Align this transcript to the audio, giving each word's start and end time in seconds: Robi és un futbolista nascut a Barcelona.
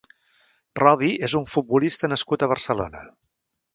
Robi 0.83 1.11
és 1.27 1.35
un 1.41 1.45
futbolista 1.51 2.11
nascut 2.15 2.47
a 2.47 2.51
Barcelona. 2.53 3.05